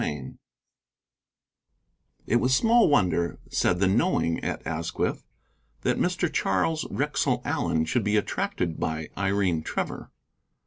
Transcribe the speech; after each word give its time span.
CHAPTER 0.01 0.23
V 0.29 0.33
It 2.25 2.35
was 2.37 2.55
small 2.55 2.89
wonder, 2.89 3.37
said 3.51 3.79
the 3.79 3.85
knowing 3.85 4.43
at 4.43 4.65
Asquith, 4.65 5.23
that 5.81 5.99
Mr. 5.99 6.27
Charles 6.33 6.87
Wrexell 6.89 7.43
Allen 7.45 7.85
should 7.85 8.03
be 8.03 8.17
attracted 8.17 8.79
by 8.79 9.09
Irene 9.15 9.61
Trevor. 9.61 10.09